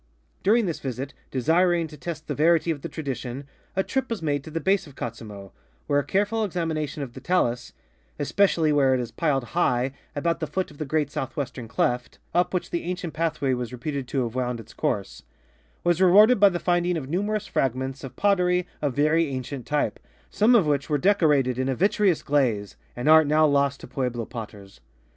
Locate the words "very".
18.95-19.27